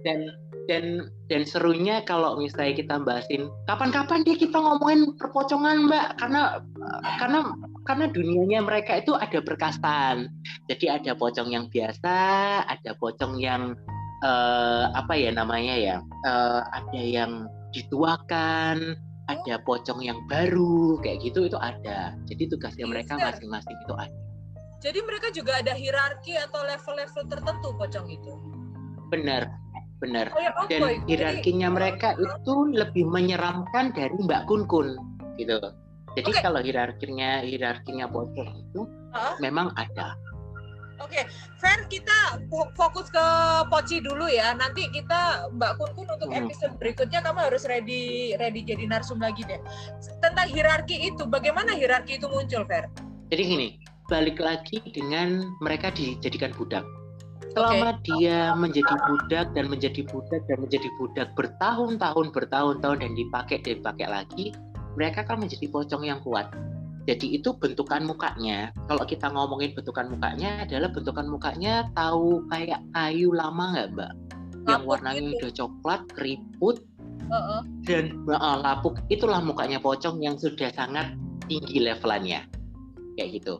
[0.00, 0.32] dan
[0.64, 0.84] dan
[1.28, 6.64] dan serunya kalau misalnya kita bahasin kapan-kapan dia kita ngomongin perpocongan mbak karena
[7.20, 7.38] karena
[7.84, 10.32] karena dunianya mereka itu ada berkastan
[10.72, 12.16] jadi ada pocong yang biasa
[12.64, 13.76] ada pocong yang
[14.20, 18.96] eh, apa ya namanya ya eh, ada yang dituakan
[19.30, 23.26] ada pocong yang baru kayak gitu itu ada jadi tugasnya mereka Bisa.
[23.30, 24.16] masing-masing itu ada
[24.80, 28.32] Jadi mereka juga ada hierarki atau level-level tertentu pocong itu.
[29.12, 29.52] benar
[30.00, 31.04] benar Oh ya, apa dan itu?
[31.04, 34.96] hierarkinya mereka itu lebih menyeramkan dari Mbak Kun Kun
[35.36, 35.60] gitu.
[36.16, 36.40] Jadi Oke.
[36.40, 38.80] kalau hierarkinya hierarkinya pocong itu
[39.12, 39.36] Hah?
[39.38, 40.16] memang ada.
[41.00, 41.24] Oke,
[41.56, 43.24] Fer, kita fo- fokus ke
[43.72, 44.52] Poci dulu ya.
[44.52, 46.44] Nanti kita Mbak Kun Kun untuk Hmm.
[46.44, 49.60] episode berikutnya kamu harus ready ready jadi narsum lagi deh.
[50.20, 52.92] Tentang hierarki itu, bagaimana hierarki itu muncul, Fer?
[53.32, 53.68] Jadi gini,
[54.12, 56.84] balik lagi dengan mereka dijadikan budak.
[57.50, 63.82] Selama dia menjadi budak dan menjadi budak dan menjadi budak bertahun-tahun bertahun-tahun dan dipakai dan
[63.82, 64.46] dipakai lagi,
[64.94, 66.46] mereka kan menjadi pocong yang kuat.
[67.10, 68.70] Jadi itu bentukan mukanya.
[68.86, 74.12] Kalau kita ngomongin bentukan mukanya adalah bentukan mukanya tahu kayak kayu lama nggak mbak?
[74.70, 75.34] Yang warnanya gitu.
[75.34, 76.76] udah coklat, keriput,
[77.26, 77.60] Heeh.
[77.82, 78.94] dan uh, lapuk.
[79.10, 81.18] Itulah mukanya pocong yang sudah sangat
[81.50, 82.46] tinggi levelannya.
[83.18, 83.54] Kayak gitu.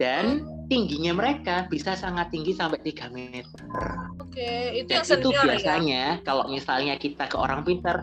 [0.00, 3.84] Dan tingginya mereka bisa sangat tinggi sampai 3 meter.
[4.16, 5.42] Oke, itu Dan yang itu ya.
[5.44, 8.00] biasanya kalau misalnya kita ke orang pintar.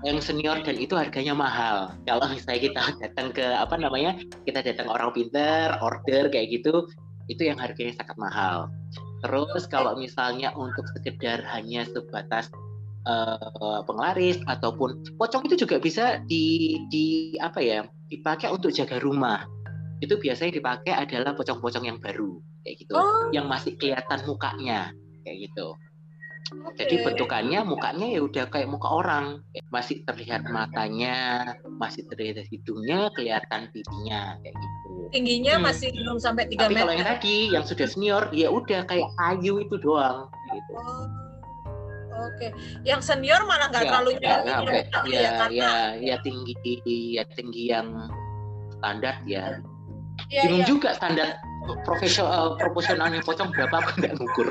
[0.00, 1.92] Yang senior dan itu harganya mahal.
[2.08, 4.16] Kalau misalnya kita datang ke apa namanya,
[4.48, 6.88] kita datang orang pintar, order kayak gitu,
[7.28, 8.72] itu yang harganya sangat mahal.
[9.20, 12.48] Terus kalau misalnya untuk sekedar hanya sebatas
[13.04, 19.44] eh, penglaris ataupun pocong itu juga bisa di di apa ya dipakai untuk jaga rumah.
[20.00, 24.96] Itu biasanya dipakai adalah pocong-pocong yang baru kayak gitu, Oh, yang masih kelihatan mukanya
[25.28, 25.76] kayak gitu.
[26.66, 26.76] Oke.
[26.76, 29.26] Jadi bentukannya mukanya ya udah kayak muka orang,
[29.70, 34.88] masih terlihat matanya, masih terlihat hidungnya, kelihatan pipinya kayak gitu.
[35.10, 35.66] tingginya Hmm.
[35.66, 36.82] masih belum sampai 3 Tapi meter.
[36.86, 40.72] kalau yang tadi yang sudah senior ya udah kayak kayu itu doang gitu.
[40.78, 41.06] Oh,
[42.20, 42.52] Oke,
[42.84, 46.52] yang senior malah nggak Ya, terlalu ya, ya, ya, ya, karena ya, ya tinggi,
[47.16, 47.88] ya tinggi yang
[48.76, 49.58] standar ya.
[50.28, 50.68] ya, Bingung ya.
[50.68, 51.40] juga standar
[51.82, 54.48] profesional proporsionalnya pocong berapa aku nggak ngukur.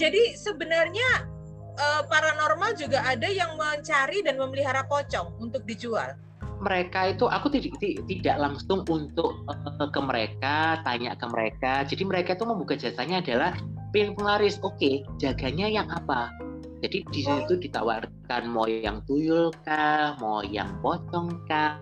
[0.00, 1.28] Jadi sebenarnya
[1.76, 6.16] eh, paranormal juga ada yang mencari dan memelihara pocong untuk dijual.
[6.60, 11.84] mereka itu aku tidak ti- tidak langsung untuk eh, ke mereka tanya ke mereka.
[11.88, 13.56] Jadi mereka itu membuka jasanya adalah
[13.92, 14.60] pin penglaris.
[14.60, 16.32] Oke jaganya yang apa?
[16.80, 21.76] Jadi di situ ditawarkan mau yang tuyul kah mau yang pocong kah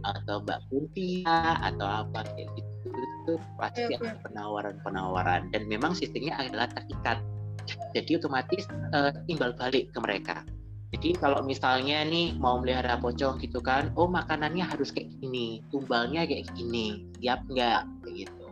[0.00, 4.00] atau mbak kunti kah, atau apa kayak gitu itu pasti oke.
[4.00, 7.20] ada penawaran-penawaran dan memang sistemnya adalah terikat
[7.92, 8.64] jadi otomatis
[9.28, 10.42] timbal balik ke mereka
[10.90, 16.26] jadi kalau misalnya nih mau melihara pocong gitu kan, oh makanannya harus kayak gini, tumbalnya
[16.26, 17.86] kayak gini, siap nggak?
[18.10, 18.46] Gitu.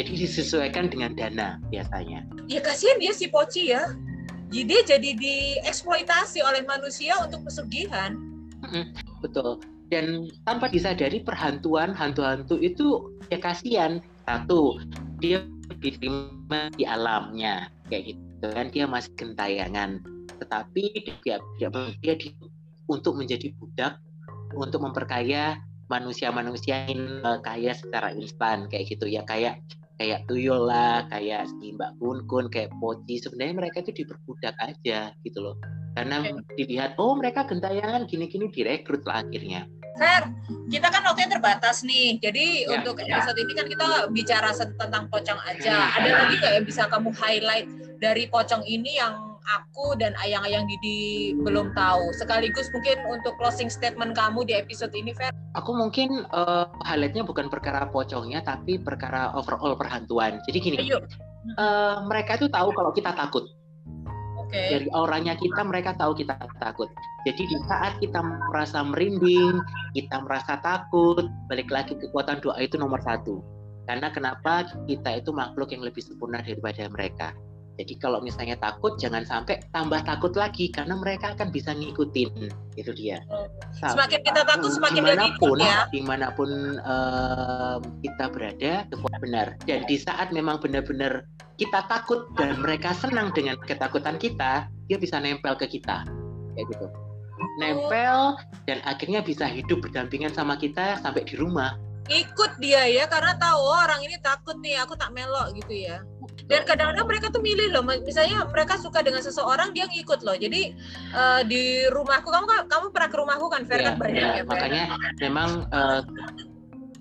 [0.00, 2.24] Jadi disesuaikan dengan dana biasanya.
[2.48, 3.92] Ya kasihan dia si Poci ya.
[4.48, 8.16] Jadi jadi dieksploitasi oleh manusia untuk pesugihan.
[9.20, 9.60] Betul.
[9.90, 13.98] Dan tanpa disadari perhantuan hantu-hantu itu ya kasihan.
[14.22, 14.78] Satu,
[15.18, 15.42] dia
[15.82, 18.66] diterima di alamnya kayak gitu kan.
[18.70, 19.98] Dia masih gentayangan.
[20.38, 20.82] Tetapi
[21.18, 22.30] dia dia, dia di,
[22.86, 23.98] untuk menjadi budak
[24.54, 25.58] untuk memperkaya
[25.90, 29.26] manusia-manusia yang eh, kaya secara instan kayak gitu ya.
[29.26, 29.58] Kayak
[29.98, 35.10] kayak tuyul lah kayak si Mbak Kun Kun kayak Poci sebenarnya mereka itu diperbudak aja
[35.26, 35.58] gitu loh.
[35.98, 36.22] Karena
[36.54, 39.66] dilihat oh mereka gentayangan gini-gini direkrut lah akhirnya
[39.98, 40.22] Fer,
[40.70, 42.18] kita kan waktunya terbatas nih.
[42.22, 43.18] Jadi ya, untuk ya.
[43.18, 45.72] episode ini kan kita bicara tentang pocong aja.
[45.74, 45.96] Hmm.
[45.98, 47.66] Ada lagi nggak yang bisa kamu highlight
[47.98, 52.14] dari pocong ini yang aku dan ayang-ayang Didi belum tahu.
[52.14, 55.34] Sekaligus mungkin untuk closing statement kamu di episode ini, Fer.
[55.58, 60.38] Aku mungkin uh, highlightnya bukan perkara pocongnya, tapi perkara overall perhantuan.
[60.46, 60.78] Jadi gini,
[61.56, 63.48] Uh, mereka itu tahu kalau kita takut.
[64.50, 64.66] Okay.
[64.74, 66.90] Dari auranya kita mereka tahu kita takut.
[67.22, 68.18] Jadi di saat kita
[68.50, 69.62] merasa merinding,
[69.94, 73.38] kita merasa takut, balik lagi kekuatan doa itu nomor satu.
[73.86, 77.30] Karena kenapa kita itu makhluk yang lebih sempurna daripada mereka.
[77.80, 82.52] Jadi kalau misalnya takut, jangan sampai tambah takut lagi karena mereka akan bisa ngikutin.
[82.76, 83.24] Itu dia.
[83.72, 85.78] Semakin kita takut, semakin di mana pun, dia ya.
[85.88, 88.84] Di mana pun um, kita berada,
[89.24, 89.56] benar.
[89.64, 91.24] Dan di saat memang benar-benar
[91.56, 96.04] kita takut dan mereka senang dengan ketakutan kita, dia bisa nempel ke kita,
[96.52, 96.86] kayak gitu.
[97.64, 98.36] Nempel
[98.68, 101.80] dan akhirnya bisa hidup berdampingan sama kita sampai di rumah.
[102.12, 106.04] Ikut dia ya karena tahu oh, orang ini takut nih, aku tak melok gitu ya
[106.50, 110.34] dan kadang-kadang mereka tuh milih loh misalnya mereka suka dengan seseorang dia ngikut loh.
[110.34, 110.74] Jadi
[111.14, 113.78] uh, di rumahku kamu kamu pernah ke rumahku kan Fer?
[113.78, 114.34] Yeah, kan banyak yeah.
[114.34, 114.82] ya makanya
[115.22, 116.02] memang uh,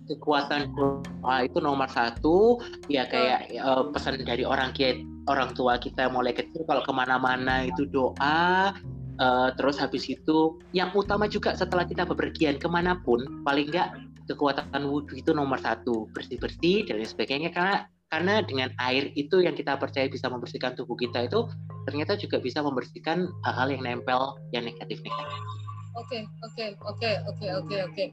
[0.05, 2.61] kekuatan doa itu nomor satu.
[2.93, 7.65] Ya kayak uh, pesan dari orang kita orang tua kita mulai kecil kalau ke mana-mana
[7.65, 8.69] itu doa
[9.17, 13.97] uh, terus habis itu yang utama juga setelah kita bepergian ke mana pun paling enggak
[14.29, 16.05] kekuatan wudhu itu nomor satu.
[16.13, 20.97] Bersih bersih dan sebagainya karena karena dengan air itu yang kita percaya bisa membersihkan tubuh
[20.97, 21.45] kita itu
[21.85, 25.39] ternyata juga bisa membersihkan hal-hal yang nempel yang negatif-negatif.
[25.97, 28.03] Oke, oke, oke, oke, oke, oke.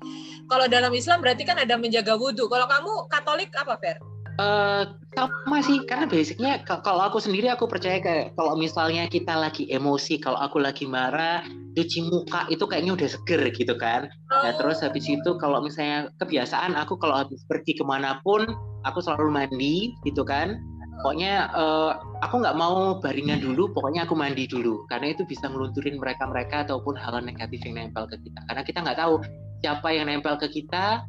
[0.49, 2.49] Kalau dalam Islam berarti kan ada menjaga wudhu.
[2.49, 3.97] Kalau kamu Katolik apa, Fer?
[4.37, 4.85] Uh,
[5.17, 10.21] sama sih, karena basicnya kalau aku sendiri aku percaya kayak kalau misalnya kita lagi emosi,
[10.21, 11.41] kalau aku lagi marah,
[11.73, 14.13] cuci muka itu kayaknya udah seger gitu kan.
[14.29, 18.45] Nah terus habis itu kalau misalnya kebiasaan aku kalau habis pergi ke mana pun,
[18.87, 20.63] aku selalu mandi gitu kan.
[20.97, 21.93] Pokoknya uh,
[22.25, 26.97] aku nggak mau baringan dulu, pokoknya aku mandi dulu karena itu bisa ngelunturin mereka-mereka ataupun
[26.97, 28.41] hal negatif yang nempel ke kita.
[28.49, 29.21] Karena kita nggak tahu
[29.61, 31.05] siapa yang nempel ke kita,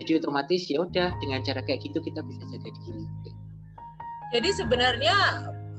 [0.00, 3.04] jadi otomatis ya udah dengan cara kayak gitu kita bisa jaga diri
[4.34, 5.16] jadi sebenarnya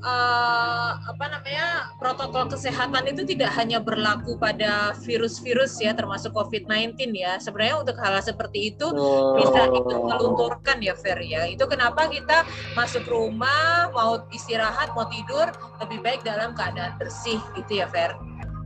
[0.02, 7.38] uh, apa namanya protokol kesehatan itu tidak hanya berlaku pada virus-virus ya termasuk COVID-19 ya.
[7.42, 9.38] Sebenarnya untuk hal, -hal seperti itu oh.
[9.38, 11.46] bisa itu melunturkan ya Fer ya.
[11.48, 12.46] Itu kenapa kita
[12.78, 15.50] masuk rumah mau istirahat mau tidur
[15.82, 18.14] lebih baik dalam keadaan bersih gitu ya Fer.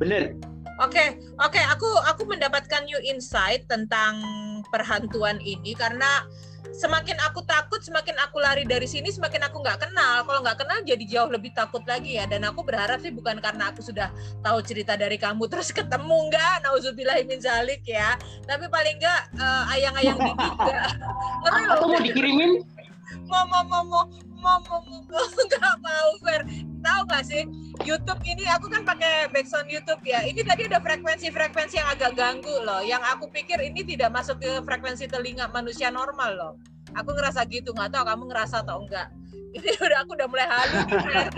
[0.00, 0.36] Bener.
[0.80, 4.18] Oke, okay, oke, okay, aku aku mendapatkan new insight tentang
[4.72, 6.24] perhantuan ini karena
[6.72, 10.24] semakin aku takut, semakin aku lari dari sini, semakin aku nggak kenal.
[10.24, 12.24] Kalau nggak kenal jadi jauh lebih takut lagi ya.
[12.24, 14.08] Dan aku berharap sih bukan karena aku sudah
[14.40, 18.16] tahu cerita dari kamu terus ketemu nggak, nauzubillahimin zalik ya.
[18.48, 20.90] Tapi paling nggak uh, ayang-ayang dikit nggak.
[21.46, 22.64] Atau mau dikirimin?
[23.28, 24.04] Mau mau mau mau
[24.42, 24.58] mau
[25.48, 26.42] nggak mau Fer.
[26.82, 27.42] Tahu nggak sih?
[27.86, 30.26] YouTube ini aku kan pakai background YouTube ya.
[30.26, 32.82] Ini tadi ada frekuensi-frekuensi yang agak ganggu loh.
[32.82, 36.52] Yang aku pikir ini tidak masuk ke frekuensi telinga manusia normal loh.
[36.98, 39.08] Aku ngerasa gitu nggak tahu kamu ngerasa atau enggak
[39.56, 41.04] ini udah aku udah mulai halu nih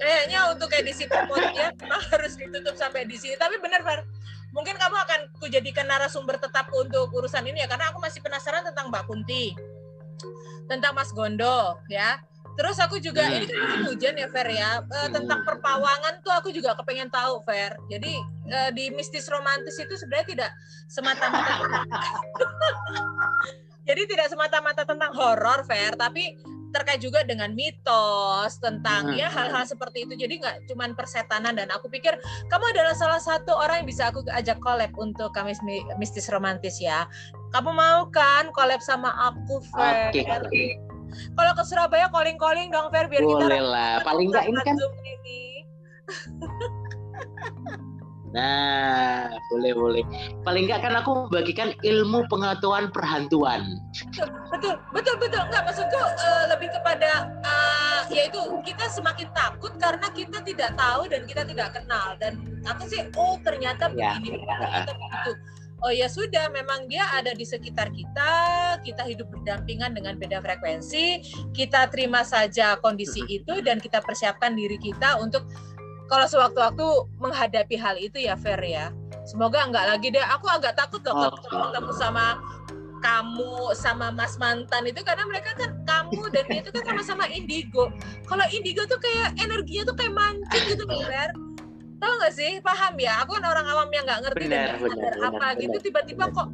[0.00, 3.40] kayaknya untuk edisi ya memang harus ditutup sampai di sini.
[3.40, 4.04] Tapi benar Fer.
[4.52, 8.88] Mungkin kamu akan kujadikan narasumber tetap untuk urusan ini ya karena aku masih penasaran tentang
[8.88, 9.52] Mbak Kunti
[10.66, 12.20] tentang Mas Gondo ya.
[12.56, 13.36] Terus aku juga hmm.
[13.36, 17.44] ini kan musim hujan ya Fer ya uh, tentang perpawangan tuh aku juga kepengen tahu
[17.44, 17.76] Fer.
[17.92, 18.16] Jadi
[18.48, 20.50] uh, di mistis romantis itu sebenarnya tidak
[20.88, 21.52] semata-mata
[23.86, 26.34] Jadi tidak semata-mata tentang horor Fer, tapi
[26.76, 29.16] terkait juga dengan mitos tentang hmm.
[29.16, 32.12] ya hal-hal seperti itu jadi nggak cuman persetanan dan aku pikir
[32.52, 35.56] kamu adalah salah satu orang yang bisa aku ajak collab untuk kami
[35.96, 37.08] mistis romantis ya
[37.56, 40.76] kamu mau kan collab sama aku Fer okay.
[41.32, 44.76] kalau ke Surabaya calling calling dong Fer biar Boleh kita lah paling nggak ini kan
[44.76, 45.40] ini.
[48.36, 50.04] Nah, boleh boleh.
[50.44, 53.80] Paling enggak kan aku membagikan ilmu pengetahuan perhantuan.
[54.52, 55.40] Betul, betul, betul.
[55.48, 61.24] Enggak maksudku uh, lebih kepada uh, yaitu kita semakin takut karena kita tidak tahu dan
[61.24, 62.36] kita tidak kenal dan
[62.68, 64.20] aku sih oh ternyata ya.
[64.20, 65.32] begini, ternyata begitu.
[65.84, 68.32] Oh ya sudah, memang dia ada di sekitar kita,
[68.80, 71.20] kita hidup berdampingan dengan beda frekuensi,
[71.52, 75.44] kita terima saja kondisi itu dan kita persiapkan diri kita untuk
[76.06, 76.86] kalau sewaktu-waktu
[77.20, 78.94] menghadapi hal itu ya Fer ya.
[79.26, 80.22] Semoga enggak lagi deh.
[80.22, 82.38] Aku agak takut loh kalau ketemu sama
[83.02, 87.90] kamu sama Mas mantan itu karena mereka kan kamu dan dia itu kan sama-sama indigo.
[88.24, 91.30] Kalau indigo tuh kayak energinya tuh kayak mancing gitu Fer.
[92.06, 92.52] Tahu nggak sih?
[92.62, 93.26] Paham ya?
[93.26, 95.76] Aku kan orang awam yang nggak ngerti benar, dan benar, benar, apa benar, gitu.
[95.90, 96.48] Tiba-tiba kok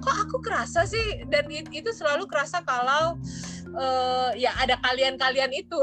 [0.00, 1.28] kok aku kerasa sih?
[1.28, 3.20] Dan itu selalu kerasa kalau
[3.76, 5.76] uh, ya ada kalian-kalian itu.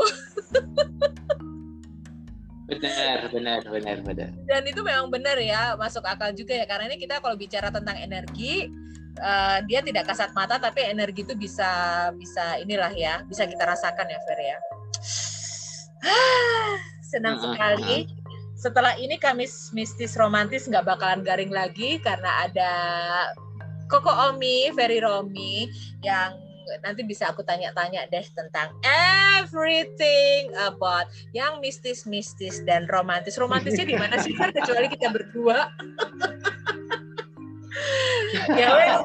[2.81, 4.29] benar, benar, benar, benar.
[4.49, 6.65] Dan itu memang benar ya, masuk akal juga ya.
[6.65, 8.73] Karena ini kita kalau bicara tentang energi,
[9.21, 11.69] uh, dia tidak kasat mata, tapi energi itu bisa
[12.17, 14.57] bisa inilah ya, bisa kita rasakan ya, Fer ya.
[17.13, 18.20] Senang sekali.
[18.62, 22.71] Setelah ini Kamis mistis romantis nggak bakalan garing lagi karena ada
[23.89, 25.65] Koko Omi, Ferry Romi
[26.06, 26.38] yang
[26.86, 28.69] nanti bisa aku tanya-tanya deh tentang
[29.41, 33.36] everything about yang mistis-mistis dan romantis.
[33.41, 35.74] Romantisnya di mana sih Fer kecuali kita berdua?
[38.62, 38.97] ya wes.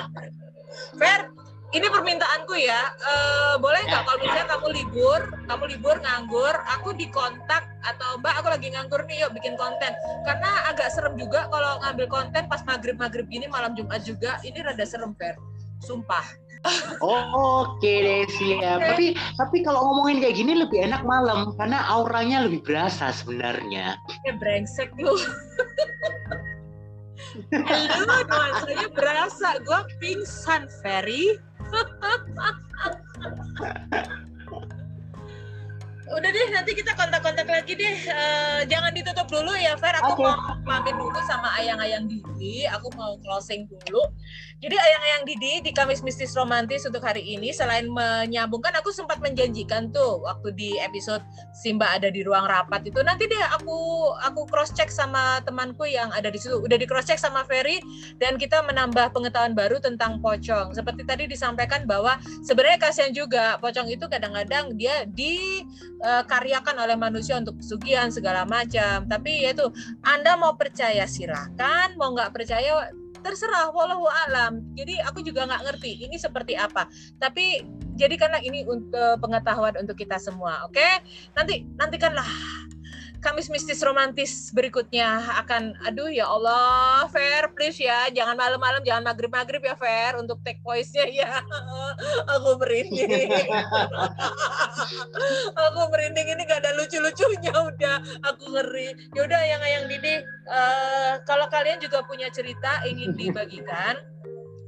[1.00, 1.32] Fer,
[1.70, 2.90] ini permintaanku ya.
[2.98, 8.48] Uh, boleh nggak kalau misalnya kamu libur, kamu libur nganggur, aku dikontak atau Mbak aku
[8.50, 9.92] lagi nganggur nih, yuk bikin konten.
[10.26, 14.58] Karena agak serem juga kalau ngambil konten pas maghrib maghrib gini malam Jumat juga, ini
[14.62, 15.38] rada serem Fer.
[15.80, 16.26] Sumpah.
[17.00, 18.84] Oh, Oke okay deh siap.
[18.84, 23.96] Tapi tapi kalau ngomongin kayak gini lebih enak malam karena auranya lebih berasa sebenarnya.
[24.28, 25.16] Ya brengsek lu.
[27.54, 29.48] Halo, nuansanya berasa.
[29.62, 31.38] Gue pingsan, Ferry.
[36.10, 37.96] Udah deh, nanti kita kontak-kontak lagi deh.
[38.10, 39.94] Uh, jangan ditutup dulu ya, Fer.
[40.02, 40.26] Aku okay.
[40.26, 42.64] mau pamit dulu sama ayang-ayang Didi.
[42.64, 44.00] Aku mau closing dulu.
[44.60, 49.88] Jadi ayang-ayang Didi di Kamis Mistis Romantis untuk hari ini selain menyambungkan aku sempat menjanjikan
[49.88, 51.24] tuh waktu di episode
[51.56, 56.12] Simba ada di ruang rapat itu nanti deh aku aku cross check sama temanku yang
[56.12, 57.80] ada di situ udah di cross check sama Ferry
[58.20, 60.76] dan kita menambah pengetahuan baru tentang pocong.
[60.76, 67.40] Seperti tadi disampaikan bahwa sebenarnya kasihan juga pocong itu kadang-kadang dia dikaryakan eh, oleh manusia
[67.40, 69.08] untuk pesugihan segala macam.
[69.08, 69.72] Tapi yaitu
[70.04, 72.90] Anda mau percaya silahkan, mau nggak percaya
[73.20, 74.64] terserah walau alam.
[74.74, 76.88] Jadi aku juga nggak ngerti ini seperti apa.
[77.20, 77.62] Tapi
[77.94, 80.72] jadi karena ini untuk pengetahuan untuk kita semua oke?
[80.72, 81.04] Okay?
[81.36, 82.26] nanti nantikanlah
[83.20, 89.60] Kamis mistis romantis berikutnya akan aduh ya Allah Fair please ya jangan malam-malam jangan maghrib-maghrib
[89.60, 91.44] ya Fair untuk take voice-nya ya.
[92.40, 93.28] Aku merinding
[95.54, 101.46] aku merinding ini gak ada lucu-lucunya udah aku ngeri yaudah yang yang Didi uh, kalau
[101.48, 103.98] kalian juga punya cerita ingin dibagikan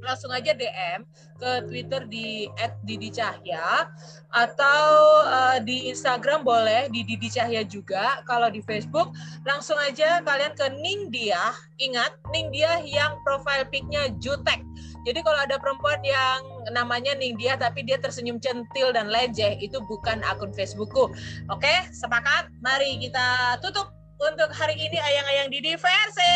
[0.03, 1.07] langsung aja DM
[1.39, 2.45] ke Twitter di
[2.83, 3.87] @didicahya
[4.29, 4.83] atau
[5.23, 8.21] uh, di Instagram boleh di Didi Cahya juga.
[8.27, 9.15] Kalau di Facebook
[9.47, 11.55] langsung aja kalian ke Ning Dia.
[11.79, 14.61] Ingat Ning Dia yang profile pic-nya jutek.
[15.03, 16.39] Jadi kalau ada perempuan yang
[16.71, 21.11] namanya Ning Dia tapi dia tersenyum centil dan leceh itu bukan akun Facebookku.
[21.51, 22.47] Oke, sepakat?
[22.63, 23.91] Mari kita tutup
[24.23, 26.33] untuk hari ini ayang-ayang Didi versi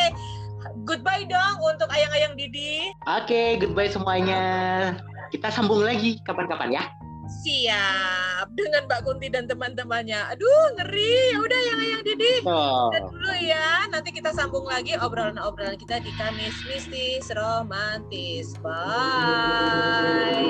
[0.84, 2.92] goodbye dong untuk ayang-ayang Didi.
[3.08, 4.42] Oke, okay, goodbye semuanya.
[5.32, 6.84] Kita sambung lagi kapan-kapan ya.
[7.28, 10.32] Siap dengan Mbak Kunti dan teman-temannya.
[10.32, 11.36] Aduh ngeri.
[11.36, 12.42] Ya udah yang yang Didi.
[12.48, 12.88] Oh.
[12.92, 13.86] Dulu ya.
[13.92, 18.56] Nanti kita sambung lagi obrolan-obrolan kita di Kamis Mistis Romantis.
[18.64, 20.48] Bye.